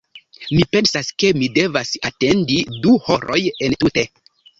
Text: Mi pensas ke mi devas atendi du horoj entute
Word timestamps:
Mi 0.51 0.63
pensas 0.75 1.11
ke 1.23 1.29
mi 1.41 1.49
devas 1.57 1.91
atendi 2.15 2.57
du 2.87 2.95
horoj 3.09 3.39
entute 3.69 4.07